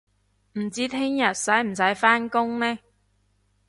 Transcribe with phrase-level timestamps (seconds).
[0.53, 2.79] 唔知聽日使唔使返工呢